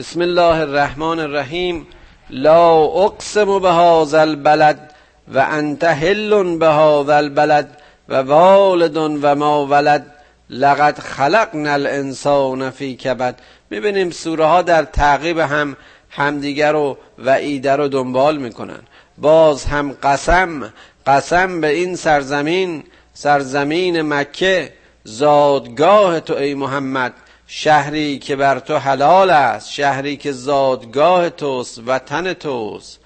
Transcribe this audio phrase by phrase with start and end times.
[0.00, 1.86] بسم الله الرحمن الرحیم.
[2.30, 4.94] لا اقسم به هذا البلد
[5.34, 7.76] و انت حل به هذا البلد
[8.08, 10.06] و والد و ما ولد.
[10.50, 13.40] لقد خلقنا الانسان فی کبد.
[13.70, 15.76] می‌بینیم سوره ها در تعقیب هم
[16.10, 18.80] همدیگر و وعیده رو دنبال می‌کنن.
[19.18, 20.72] باز هم قسم
[21.06, 24.72] قسم به این سرزمین سرزمین مکه
[25.04, 27.12] زادگاه تو ای محمد.
[27.52, 33.00] شهری که بر تو حلال است شهری که زادگاه توست وطن توست.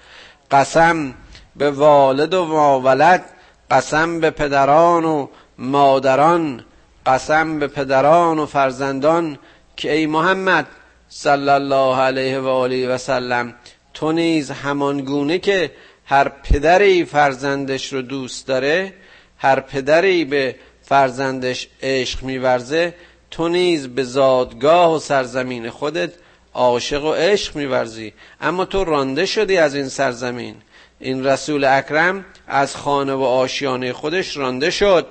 [0.51, 1.13] قسم
[1.55, 3.25] به والد و ماولد
[3.71, 6.65] قسم به پدران و مادران
[7.05, 9.39] قسم به پدران و فرزندان
[9.75, 10.67] که ای محمد
[11.09, 13.53] صلی الله علیه و آله و سلم
[13.93, 15.71] تو نیز همان گونه که
[16.05, 18.93] هر پدری فرزندش رو دوست داره
[19.37, 22.93] هر پدری به فرزندش عشق میورزه
[23.35, 26.11] تو نیز به زادگاه و سرزمین خودت
[26.53, 28.13] عاشق و عشق میورزی.
[28.41, 30.55] اما تو رانده شدی از این سرزمین.
[30.99, 35.07] این رسول اکرم از خانه و آشیانه خودش رانده شد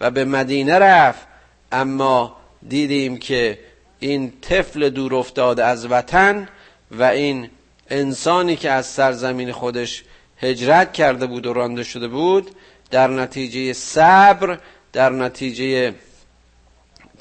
[0.00, 1.26] و به مدینه رفت.
[1.72, 2.36] اما
[2.68, 3.58] دیدیم که
[3.98, 6.48] این طفل دور افتاده از وطن
[6.90, 7.50] و این
[7.90, 10.04] انسانی که از سرزمین خودش
[10.38, 12.50] هجرت کرده بود و رانده شده بود
[12.90, 14.58] در نتیجه صبر
[14.92, 15.94] در نتیجه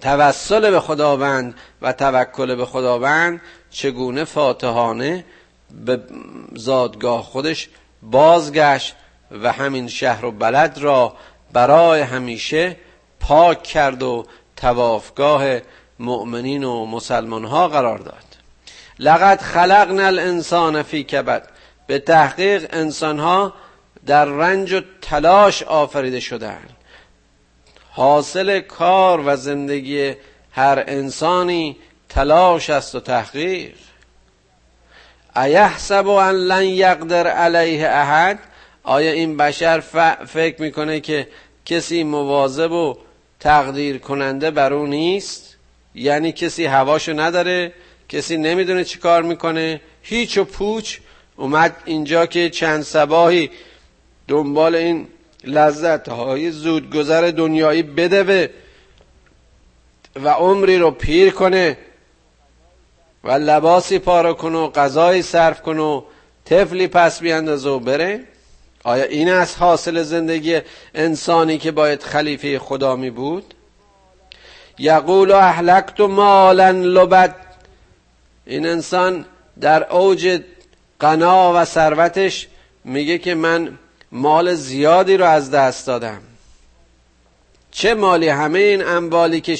[0.02, 5.26] توسل به خداوند و توکل به خداوند چگونه فاتحانه
[5.86, 6.00] به
[6.56, 7.70] زادگاه خودش
[8.02, 8.96] بازگشت
[9.32, 11.14] و همین شهر و بلد را
[11.54, 12.76] برای همیشه
[13.20, 14.26] پاک کرد و
[14.56, 15.60] توافگاه
[16.00, 18.24] مؤمنین و مسلمان ها قرار داد.
[19.00, 21.50] لقد خلقنا الانسان فی کبد.
[21.88, 23.54] به تحقیق انسان ها
[24.06, 26.77] در رنج و تلاش آفریده شدند.
[27.98, 30.14] حاصل کار و زندگی
[30.52, 31.78] هر انسانی
[32.10, 33.76] تلاش است و تحقیق.
[35.36, 38.40] ایحسب ان لن یقدر علیه احد؟
[38.84, 39.80] آیا این بشر
[40.28, 41.28] فکر می‌کنه که
[41.66, 42.98] کسی مواظب و
[43.40, 45.56] تقدیر کننده بر او نیست؟
[45.96, 47.74] یعنی کسی هواشو نداره
[48.10, 50.98] کسی نمی‌دونه چی کار می‌کنه هیچ و پوچ.
[51.36, 53.50] اومد اینجا که چند سباهی
[54.28, 55.08] دنبال این
[55.44, 58.48] لذت های زودگذر دنیایی بدوه
[60.24, 61.78] و عمری رو پیر کنه
[63.24, 66.02] و لباسی پارو کنه و غذایی صرف کنه و
[66.46, 68.24] طفلی پس بیاندازه و بره.
[68.84, 70.62] آیا این از حاصل زندگی
[70.96, 73.54] انسانی که باید خلیفه خدا می بود؟
[74.80, 77.36] یقول اهلکت مالا لبد.
[78.46, 79.26] این انسان
[79.62, 80.42] در اوج
[81.00, 82.48] قنا و ثروتش
[82.84, 83.78] میگه که من
[84.12, 86.22] مال زیادی رو از دست دادم.
[87.72, 89.60] چه مالی همه این اموالی که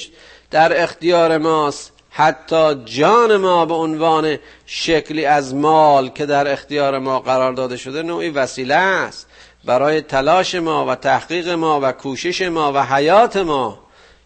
[0.52, 7.20] در اختیار ماست حتی جان ما به عنوان شکلی از مال که در اختیار ما
[7.20, 9.28] قرار داده شده نوعی وسیله است.
[9.66, 13.80] برای تلاش ما و تحقیق ما و کوشش ما و حیات ما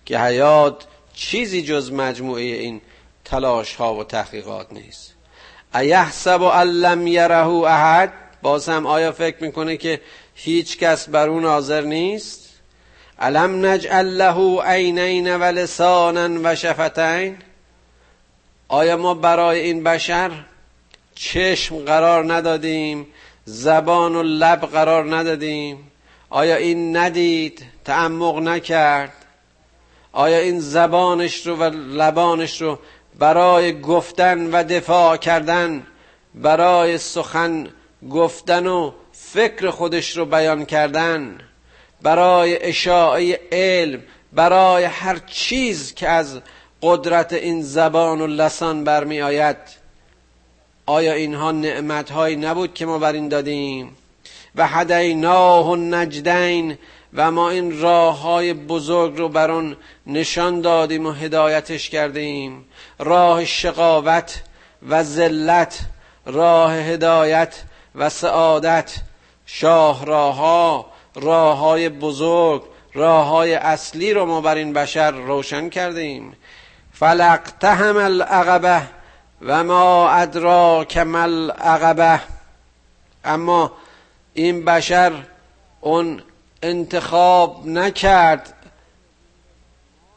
[0.06, 2.82] که حیات چیزی جز مجموعه این
[3.26, 5.14] تلاش ها و تحقیقات نیست.
[5.76, 10.02] ایحسب ان لم یره احد؟ باز هم آیا فکر می‌کنه که
[10.36, 12.50] هیچ کس بر اون حاضر نیست؟
[13.20, 17.38] علم نجعل له عینین و لسانا و شفتین؟
[18.68, 20.32] آیا ما برای این بشر
[21.16, 23.08] چشم قرار ندادیم
[23.46, 25.92] زبان و لب قرار ندادیم؟
[26.30, 29.14] آیا این ندید تعمق نکرد؟
[30.14, 32.80] آیا این زبانش رو و لبانش رو
[33.20, 35.88] برای گفتن و دفاع کردن
[36.36, 37.68] برای سخن
[38.10, 41.38] گفتن و فکر خودش رو بیان کردن
[42.02, 44.02] برای اشاعه علم
[44.34, 46.40] برای هر چیز که از
[46.82, 49.58] قدرت این زبان و لسان برمی آید
[50.86, 53.96] آیا اینها نعمت هایی نبود که ما بر این دادیم؟
[54.56, 56.78] و هدیناه و نجدین
[57.14, 62.66] و ما این راه های بزرگ رو بر اون نشان دادیم و هدایتش کردیم.
[63.00, 64.42] راه شقاوت
[64.90, 65.80] و ذلت
[66.26, 67.64] راه هدایت
[67.96, 68.96] و سعادت
[69.46, 70.86] شاه راه ها
[71.16, 76.36] راه های بزرگ راه های اصلی رو ما بر این بشر روشن کردیم
[76.94, 78.82] فلقتهم العقبه
[79.42, 82.20] و ما ادراک مل عقبه
[83.26, 83.72] اما
[84.34, 85.12] این بشر
[85.82, 86.24] اون
[86.64, 88.54] انتخاب نکرد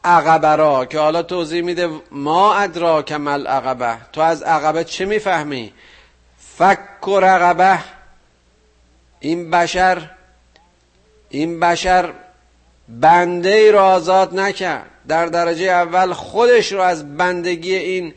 [0.03, 5.73] عقبه را که حالا توضیح میده ما ادراک مل عقبه تو از عقبه چه می‌فهمی؟
[6.57, 7.79] فک و رقبه.
[9.19, 10.09] این بشر
[11.29, 12.13] این بشر
[12.89, 14.89] بنده ای را آزاد نکرد.
[15.07, 18.13] در درجه اول خودش رو از بندگی این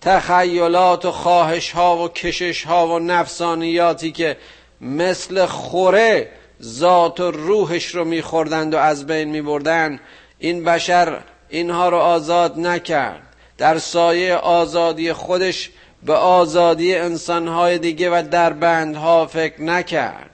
[0.00, 4.36] تخیلات و خواهش ها و کشش ها و نفسانیاتی که
[4.80, 6.28] مثل خوره
[6.62, 10.00] ذات و روحش رو میخوردند و از بین میبردند
[10.38, 13.22] این بشر اینها رو آزاد نکرد.
[13.58, 15.70] در سایه آزادی خودش
[16.04, 20.30] به آزادی انسانهای دیگه و در بندها فکر نکرد.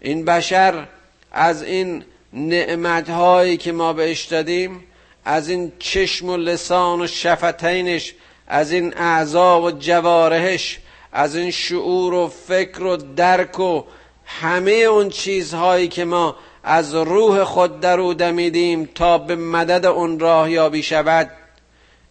[0.00, 0.86] این بشر
[1.32, 4.84] از این نعمتهایی که ما بهش دادیم
[5.24, 8.14] از این چشم و لسان و شفتینش
[8.46, 10.78] از این اعضا و جوارهش
[11.12, 13.82] از این شعور و فکر و درک و
[14.24, 20.18] همه اون چیزهایی که ما از روح خود در او دمیدیم تا به مدد اون
[20.18, 21.30] راه یابی شود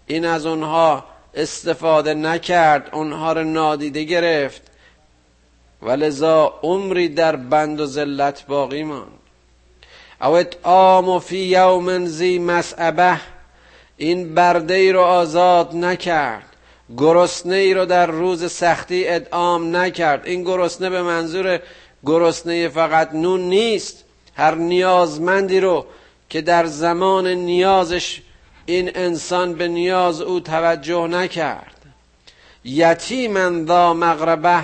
[0.07, 1.05] این از اونها
[1.37, 4.61] استفاده نکرد اونها رو نادیده گرفت.
[5.81, 9.11] و لذا عمری در بند و ذلت باقی ماند.
[10.21, 13.19] او اطعام فی یوم زی مسعبه
[13.97, 16.55] این برده ای رو آزاد نکرد.
[16.97, 20.25] گرسنه ای رو در روز سختی ادعام نکرد.
[20.25, 21.59] این گرسنه به منظور
[22.05, 24.03] گرسنه فقط نون نیست.
[24.35, 25.85] هر نیازمندی رو
[26.29, 28.21] که در زمان نیازش
[28.69, 31.73] این انسان به نیاز او توجه نکرد.
[32.65, 34.63] یتیمن ذا مغربه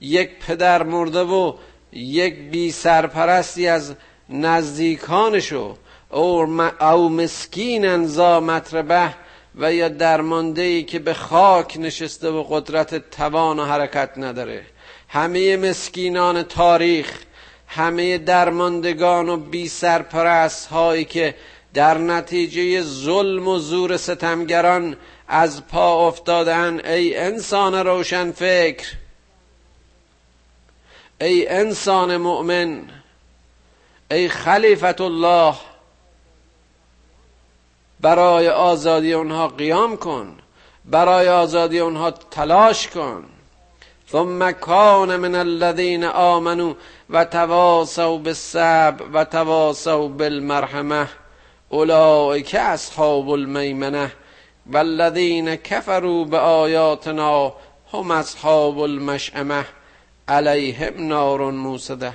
[0.00, 1.54] یک پدر مرده و
[1.92, 3.94] یک بی سرپرستی از
[4.28, 5.76] نزدیکانشو
[6.10, 9.14] او مسکین ذا مطربه
[9.54, 14.62] و یا درمانده ای که به خاک نشسته و قدرت توان و حرکت نداره.
[15.08, 17.12] همه مسکینان تاریخ
[17.66, 21.34] همه درماندگان و بی سرپرست هایی که
[21.74, 24.96] در نتیجه ظلم و زور ستمگران
[25.28, 28.88] از پا افتادن ای انسان روشن فکر.
[31.20, 32.82] ای انسان مؤمن
[34.10, 35.54] ای خلیفت الله
[38.00, 40.38] برای آزادی اونها قیام کن
[40.84, 43.24] برای آزادی اونها تلاش کن.
[44.12, 46.74] ثم کان من الذین آمنوا
[47.10, 51.08] و تواسوا بالصبر و تواسوا بالمرحمه
[51.70, 54.12] اولئک اصحاب المیمنه
[54.66, 57.54] والذین کفروا بآیاتنا
[57.92, 59.64] هم اصحاب المشأمه
[60.28, 62.12] علیهم نار موسده.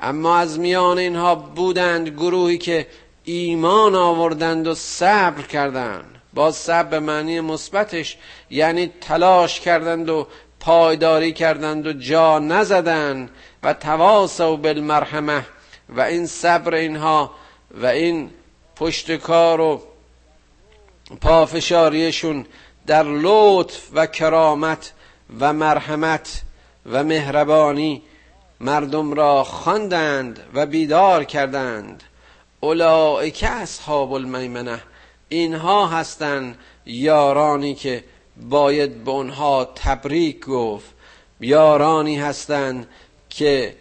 [0.00, 2.86] اما از میان اینها بودند گروهی که
[3.24, 6.22] ایمان آوردند و صبر کردند.
[6.34, 8.16] با صبر به معنی مثبتش
[8.50, 10.26] یعنی تلاش کردند و
[10.60, 13.30] پایداری کردند و جا نزدند
[13.62, 15.46] و تواسو بالمرحمه
[15.88, 17.30] و این صبر اینها
[17.70, 18.30] و این
[18.82, 19.82] پشتکار و
[21.20, 22.46] پافشاریشون
[22.86, 24.92] در لطف و کرامت
[25.40, 26.42] و مرحمت
[26.86, 28.02] و مهربانی
[28.60, 32.02] مردم را خواندند و بیدار کردند.
[32.60, 34.82] اولئک اصحاب المیمنه
[35.28, 38.04] اینها هستند یارانی که
[38.36, 40.90] باید به اونها تبریک گفت.
[41.40, 42.88] یارانی هستند
[43.30, 43.76] که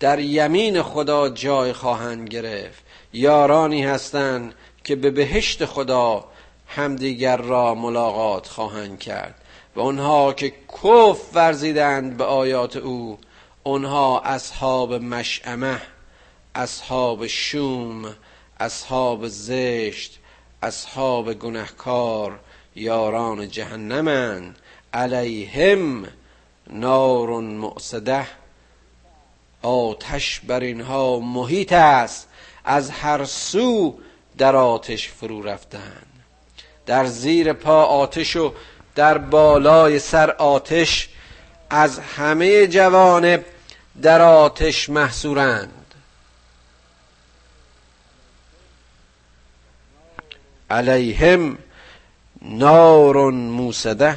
[0.00, 2.91] در یمین خدا جای خواهند گرفت.
[3.12, 4.54] یارانی هستند
[4.84, 6.24] که به بهشت خدا
[6.66, 9.34] همدیگر را ملاقات خواهند کرد
[9.76, 13.18] و اونها که کف ورزیدند به آیات او
[13.62, 15.82] اونها اصحاب مشعمه
[16.54, 18.14] اصحاب شوم
[18.60, 20.18] اصحاب زشت
[20.62, 22.40] اصحاب گنهکار
[22.74, 24.58] یاران جهنمند
[24.94, 26.08] علیهم
[26.70, 28.26] نار مؤصده.
[29.62, 32.28] آتش بر اینها محیط است
[32.64, 33.98] از هر سو
[34.38, 36.02] در آتش فرو رفتن.
[36.86, 38.52] در زیر پا آتش و
[38.94, 41.08] در بالای سر آتش
[41.70, 43.44] از همه جوانب
[44.02, 45.94] در آتش محصورند.
[50.70, 51.58] علیهم
[52.42, 54.16] نار موسده.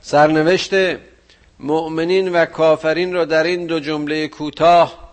[0.00, 0.70] سرنوشت
[1.58, 5.07] مؤمنین و کافرین را در این دو جمله کوتاه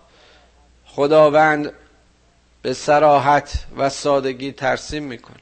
[0.96, 1.72] خداوند
[2.62, 5.36] به سراحت و سادگی ترسیم می‌کنه.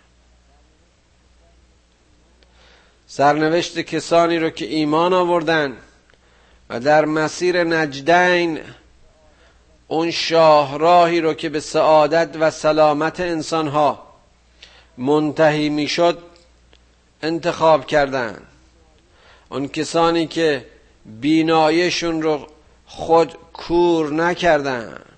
[3.06, 5.76] سرنوشت کسانی رو که ایمان آوردن
[6.70, 8.60] و در مسیر نجدین
[9.88, 14.06] اون شاهراهی رو که به سعادت و سلامت انسانها
[14.98, 16.18] منتهی می‌شد
[17.22, 18.46] انتخاب کردند
[19.48, 20.66] اون کسانی که
[21.20, 22.46] بینایشون رو
[22.86, 25.13] خود کور نکردند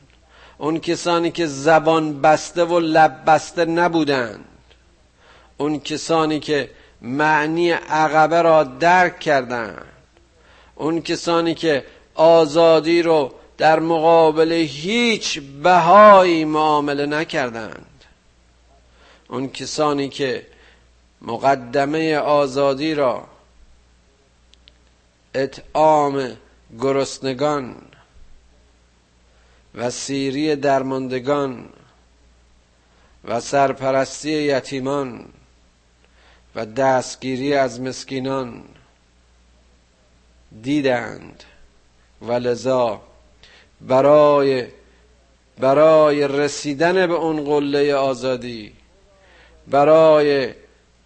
[0.59, 4.45] اون کسانی که زبان بسته و لب بسته نبودند.
[5.57, 6.71] اون کسانی که
[7.03, 9.87] معنی عقبه را درک کردند.
[10.75, 11.85] اون کسانی که
[12.15, 18.05] آزادی رو در مقابل هیچ بهایی معامله نکردند.
[19.29, 20.47] اون کسانی که
[21.23, 23.25] مقدمه آزادی را
[25.35, 26.37] اطعام
[26.81, 27.77] گرسنگان
[29.77, 31.69] و سیری درماندگان
[33.25, 35.25] و سرپرستی یتیمان
[36.55, 38.63] و دستگیری از مسکینان
[40.63, 41.45] دیدند
[42.23, 43.01] و لذا
[43.81, 44.67] برای
[45.59, 48.73] برای رسیدن به اون قله آزادی
[49.67, 50.55] برای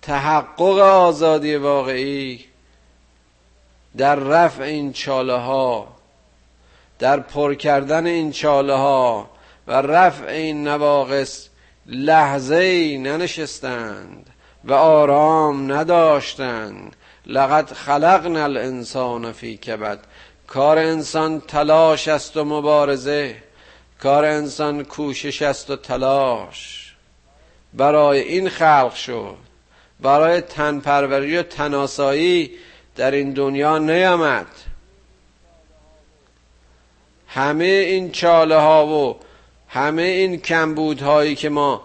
[0.02, 2.44] تحقق آزادی واقعی
[3.96, 5.99] در رفع این چاله ها
[7.00, 9.30] در پر کردن این چاله ها
[9.66, 11.48] و رفع این نواقص
[11.86, 14.30] لحظه ای ننشستند
[14.64, 16.96] و آرام نداشتند.
[17.26, 19.98] لقد خلقنا الانسان فی کبد.
[20.46, 23.36] کار انسان تلاش است و مبارزه.
[24.02, 26.94] کار انسان کوشش است و تلاش.
[27.74, 29.36] برای این خلق شد.
[30.00, 32.50] برای تنپروری و تناسایی
[32.96, 34.46] در این دنیا نیامد.
[37.34, 39.16] همه این چاله ها و
[39.68, 41.82] همه این کمبودهایی که ما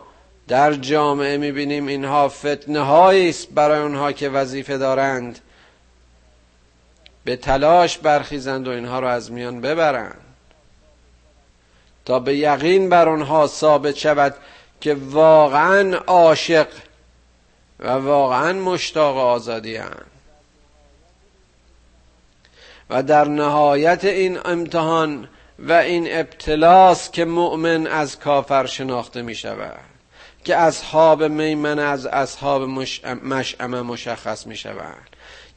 [0.48, 5.40] در جامعه می‌بینیم اینها فتنه هایی است برای اونها که وظیفه دارند.
[7.24, 10.22] به تلاش برخیزند و اینها رو از میان ببرند.
[12.06, 14.36] تا به یقین بر آنها ثابت شود
[14.82, 16.68] که واقعا عاشق
[17.80, 20.06] و واقعا مشتاق آزادی هستند
[22.90, 25.28] و در نهایت این امتحان
[25.60, 29.80] و این ابتلاس که مؤمن از کافر شناخته می شود
[30.44, 32.62] که اصحاب میمن از اصحاب
[33.24, 35.10] مشعمه مشخص می شود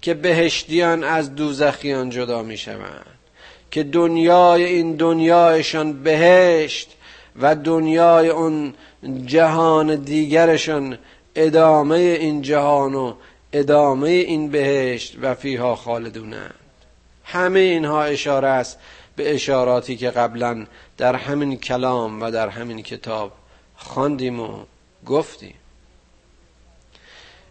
[0.02, 3.07] که بهشتیان از دوزخیان جدا می شوند
[3.71, 6.90] که دنیای این دنیایشان بهشت
[7.37, 8.75] و دنیای اون
[9.26, 10.99] جهان دیگرشان
[11.35, 13.14] ادامه این جهان و
[13.52, 16.55] ادامه این بهشت و فیها خالدونند.
[17.25, 18.78] همه اینها اشاره است
[19.18, 23.32] به اشاراتی که قبلا در همین کلام و در همین کتاب
[23.76, 24.48] خواندیم و
[25.06, 25.54] گفتیم.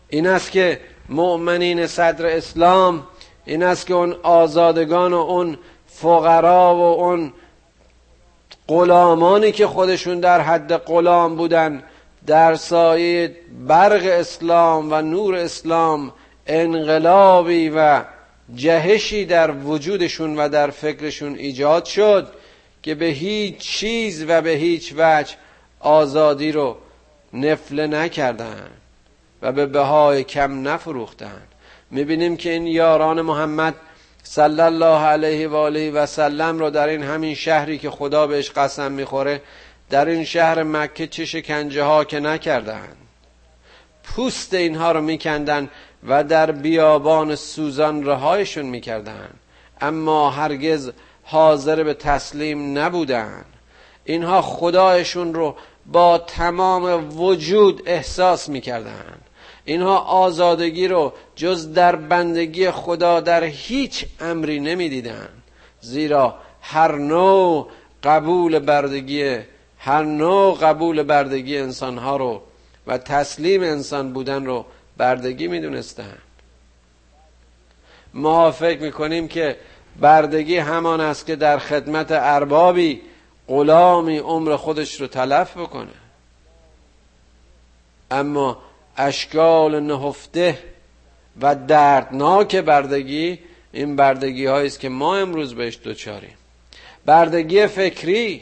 [0.10, 3.04] این است که مؤمنین صدر اسلام
[3.46, 5.58] این است که اون آزادگان و اون
[5.88, 7.34] فقرا و اون
[8.68, 11.84] غلامانی که خودشون در حد غلام بودن
[12.28, 13.36] در سایه
[13.68, 16.14] برق اسلام و نور اسلام
[16.48, 18.04] انقلابی و
[18.56, 22.34] جهشی در وجودشون و در فکرشون ایجاد شد
[22.84, 25.36] که به هیچ چیز و به هیچ وجه
[25.80, 26.78] آزادی رو
[27.34, 28.70] نفله نکردن
[29.42, 31.42] و به بهای کم نفروختن.
[31.92, 33.76] می‌بینیم که این یاران محمد
[34.24, 38.52] صلی الله علیه و آله و سلم رو در این همین شهری که خدا بهش
[38.52, 39.42] قسم می‌خوره
[39.90, 43.07] در این شهر مکه چه شکنجه ها که نکردن.
[44.16, 45.70] پوست اینها رو میکندن
[46.08, 49.30] و در بیابان سوزان رهایشون می‌کردن.
[49.82, 50.92] اما هرگز
[51.24, 53.46] حاضر به تسلیم نبودن.
[54.06, 59.18] اینها خدایشون رو با تمام وجود احساس می‌کردن.
[59.66, 65.30] اینها آزادگی رو جز در بندگی خدا در هیچ امری نمی‌دیدن.
[65.82, 67.68] زیرا هر نوع
[68.04, 69.38] قبول بردگی
[69.78, 72.42] هر نوع قبول بردگی انسانها رو
[72.88, 74.66] و تسلیم انسان بودن رو
[74.98, 76.18] بردگی می‌دونستن.
[78.14, 79.58] ما فکر می‌کنیم که
[80.00, 83.02] بردگی همان است که در خدمت اربابی
[83.48, 85.92] غلامی عمر خودش رو تلف بکنه.
[88.12, 88.58] اما
[88.98, 90.60] اشکال نهفته
[91.42, 93.40] و دردناک بردگی
[93.72, 96.34] این بردگی است که ما امروز بهش دوچاریم
[97.06, 98.42] بردگی فکری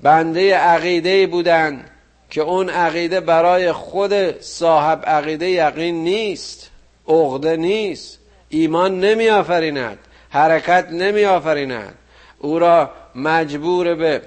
[0.00, 1.84] بنده عقیده بودن
[2.30, 6.70] که اون عقیده برای خود صاحب عقیده یقین نیست
[7.08, 8.18] عقده نیست.
[8.48, 9.98] ایمان نمی آفریند
[10.30, 11.94] حرکت نمی آفریند
[12.38, 14.22] او را مجبور به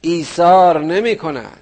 [0.00, 1.60] ایثار نمی کند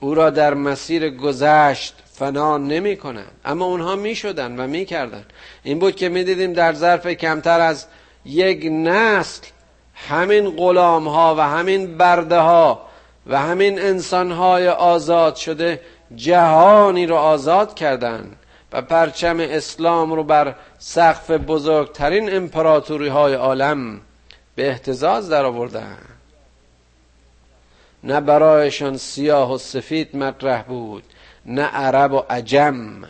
[0.00, 5.24] او را در مسیر گذشت فنا نمی کنند اما اونها می شدن و می کردن
[5.62, 7.86] این بود که می دیدیم در ظرف کمتر از
[8.24, 9.42] یک نسل
[9.94, 12.89] همین غلام ها و همین برده ها
[13.26, 15.80] و همین انسان های آزاد شده
[16.16, 18.36] جهانی رو آزاد کردند
[18.72, 24.00] و پرچم اسلام رو بر سقف بزرگترین امپراتوری های عالم
[24.54, 25.98] به احتزاز در آوردن
[28.04, 31.02] نه برایشان سیاه و سفید مطرح بود
[31.46, 33.04] نه عرب و عجم.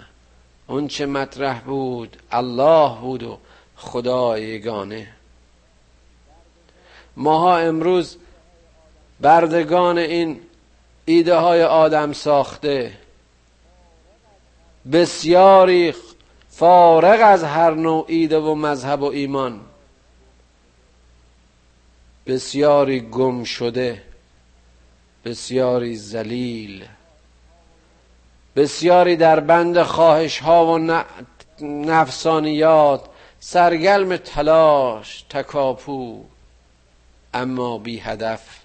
[0.67, 3.39] اون چه مطرح بود الله بود و
[3.77, 5.09] خدا یگانه
[7.17, 8.17] ماها امروز
[9.21, 10.41] بردگان این
[11.05, 12.93] ایده های آدم ساخته
[14.93, 15.95] بسیاری
[16.49, 19.61] فارغ از هر نوع ایده و مذهب و ایمان
[22.27, 24.03] بسیاری گم شده
[25.25, 26.85] بسیاری زلیل
[28.57, 30.79] بسیاری در بند خواهش ها و
[31.61, 33.05] نفسانیات
[33.41, 36.25] سرگلم تلاش تکاپو
[37.35, 38.60] اما بی هدف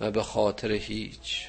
[0.00, 1.46] و به خاطر هیچ.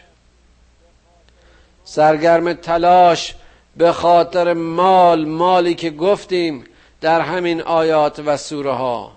[1.83, 3.35] سرگرم تلاش
[3.77, 6.65] به خاطر مال مالی که گفتیم
[7.01, 9.11] در همین آیات و سوره ها.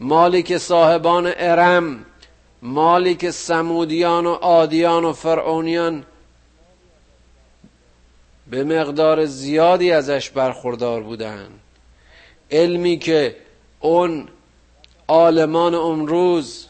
[0.00, 2.06] مالی که صاحبان ارم
[2.62, 6.04] مالی که سمودیان و عادیان و فرعونیان
[8.50, 11.48] به مقدار زیادی ازش برخوردار بودن.
[12.50, 13.36] علمی که
[13.80, 14.28] اون
[15.08, 16.66] عالمان اون روز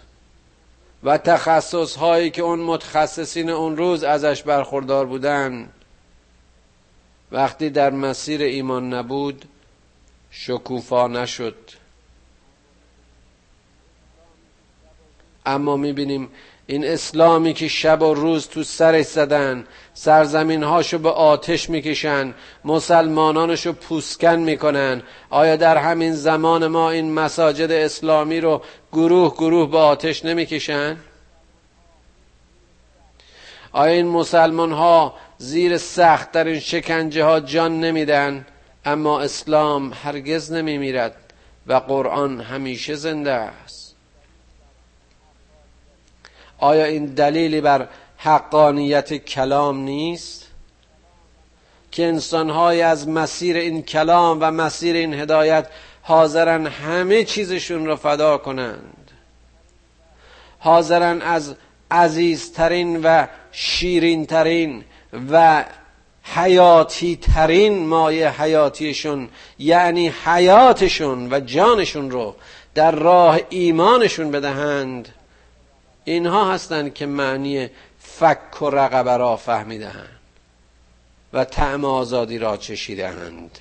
[1.04, 5.68] و تخصص هایی که اون متخصصین اون روز ازش برخوردار بودن.
[7.32, 9.44] وقتی در مسیر ایمان نبود
[10.30, 11.54] شکوفا نشد.
[15.46, 16.28] اما می‌بینیم
[16.66, 22.34] این اسلامی که شب و روز تو سرش زدن سرزمین هاشو به آتش می‌کشن
[22.64, 25.02] مسلمانانشو پوسکن می‌کنن.
[25.30, 28.62] آیا در همین زمان ما این مساجد اسلامی رو
[28.94, 30.96] گروه گروه به آتش نمی‌کشن؟
[33.72, 38.46] آیا این مسلمان ها زیر سخت در این شکنجه ها جان نمیدن؟
[38.84, 41.16] اما اسلام هرگز نمیمیرد
[41.66, 43.94] و قرآن همیشه زنده است.
[46.58, 50.43] آیا این دلیلی بر حقانیت کلام نیست؟
[51.94, 55.66] که انسانهای از مسیر این کلام و مسیر این هدایت
[56.02, 59.10] حاضرن همه چیزشون رو فدا کنند.
[60.58, 61.54] حاضرن از
[61.90, 64.84] عزیزترین و شیرینترین
[65.30, 65.64] و
[66.22, 72.34] حیاتی ترین مایه حیاتیشون یعنی حیاتشون و جانشون رو
[72.74, 75.08] در راه ایمانشون بدهند.
[76.04, 80.13] اینها هستند که معنی فک و رقبه را فهمیدهند
[81.34, 83.58] و طعم آزادی را چشیدهند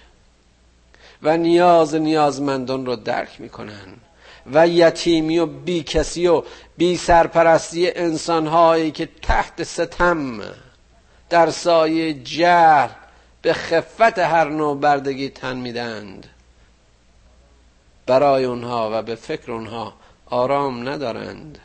[1.23, 4.01] و نیاز نیازمندان را درک می‌کنند.
[4.51, 6.43] و یتیمی و بی کسی و
[6.77, 10.41] بی سرپرستی انسانهایی که تحت ستم
[11.29, 12.89] در سایه جهل
[13.41, 16.27] به خفت هر نوع بردگی تن میدند
[18.05, 19.93] برای اونها و به فکر اونها
[20.25, 21.59] آرام ندارند.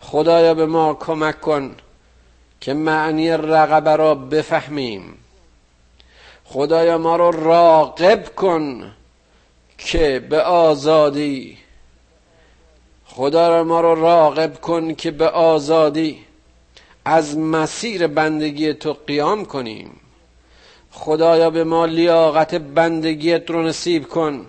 [0.00, 1.76] خدایا به ما کمک کن.
[2.62, 5.14] که معنی رقبه را بفهمیم.
[6.44, 8.92] خدایا ما رو راقب کن
[9.78, 11.58] که به آزادی.
[13.06, 16.18] خدا را ما رو راقب کن که به آزادی.
[17.04, 20.00] از مسیر بندگی تو قیام کنیم.
[20.90, 24.46] خدایا به ما لیاقت بندگیت رو نصیب کن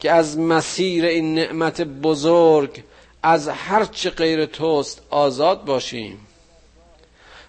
[0.00, 2.82] که از مسیر این نعمت بزرگ
[3.22, 6.26] از هرچه غیر توست آزاد باشیم.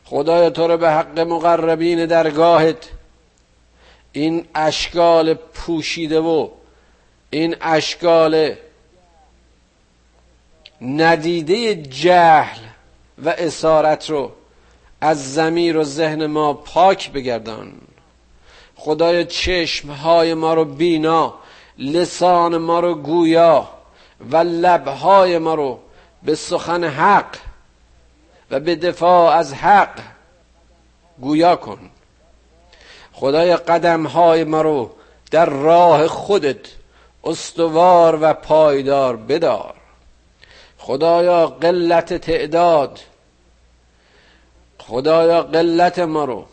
[0.10, 2.89] خدایا تو رو به حق مقربین درگاهت.
[4.12, 6.50] این اشکال پوشیده و
[7.30, 8.56] این اشکال
[10.82, 12.60] ندیده جهل
[13.26, 14.32] و اسارت رو
[15.02, 17.74] از زمیر و ذهن ما پاک بگردان.
[18.76, 21.34] خدای چشمهای ما رو بینا
[21.78, 23.70] لسان ما رو گویا
[24.32, 25.80] و لبهای ما رو
[26.24, 27.38] به سخن حق
[28.51, 29.99] و به دفاع از حق
[31.21, 31.79] گویا کن.
[33.13, 34.91] خدای قدمهای ما رو
[35.31, 36.60] در راه خودت
[37.23, 39.73] استوار و پایدار بدار.
[40.77, 42.99] خدایا قلت تعداد
[44.79, 46.45] خدایا قلت ما رو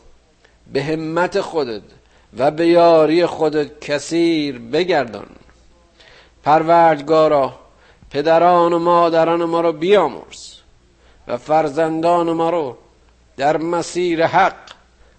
[0.73, 1.83] به همت خودت
[2.39, 5.27] و به یاری خودت کثیر بگردان.
[6.43, 7.55] پروردگارا
[8.11, 10.54] پدران و مادران ما رو بیامرز.
[11.29, 12.77] و فرزندان ما رو
[13.37, 14.57] در مسیر حق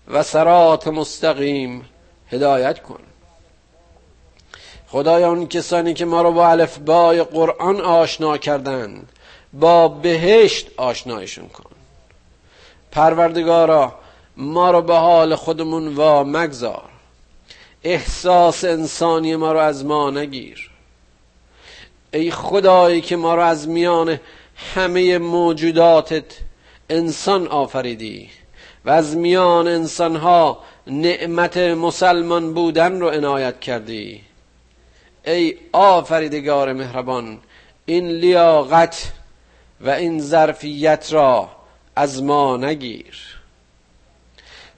[0.07, 1.89] و سرات مستقیم
[2.31, 2.99] هدایت کن.
[4.87, 9.11] خدایا اون کسانی که ما رو با الفبای قرآن آشنا کردند
[9.53, 11.75] با بهشت آشنایشون کن.
[12.91, 13.93] پروردگارا
[14.37, 16.89] ما رو به حال خودمون وا مگذار.
[17.83, 20.71] احساس انسانی ما رو از ما نگیر.
[22.13, 24.19] ای خدایی که ما رو از میان
[24.55, 26.25] همه موجوداتت
[26.89, 28.29] انسان آفریدی
[28.85, 34.21] و از میان انسانها نعمت مسلمان بودن رو عنایت کردی.
[35.25, 37.39] ای آفریدگار مهربان
[37.85, 39.11] این لیاقت
[39.81, 41.49] و این ظرفیت را
[41.95, 43.15] از ما نگیر.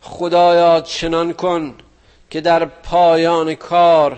[0.01, 1.75] خدایا چنان کن
[2.29, 4.17] که در پایان کار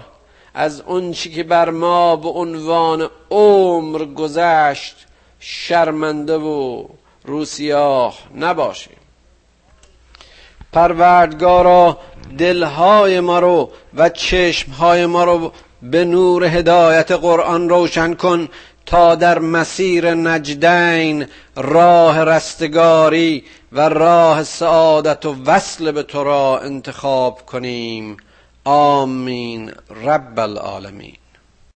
[0.53, 5.05] از اون چی که بر ما به عنوان عمر گذشت
[5.39, 6.85] شرمنده و
[7.25, 8.97] روسیاه نباشیم.
[10.73, 11.97] پروردگارا
[12.37, 18.47] دلهای ما رو و چشمهای ما رو به نور هدایت قرآن روشن کن
[18.85, 21.25] تا در مسیر نجدین
[21.55, 28.17] راه رستگاری و راه سعادت و وصل به تو را انتخاب کنیم.
[28.65, 29.71] آمین.
[30.05, 31.17] رب العالمین.